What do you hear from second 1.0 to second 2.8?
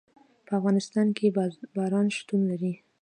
کې باران شتون لري.